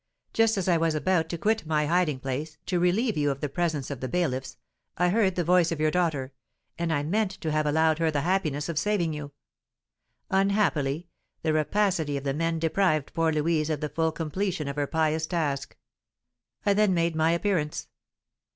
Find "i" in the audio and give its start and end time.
0.67-0.77, 4.97-5.09, 6.91-7.03, 16.65-16.73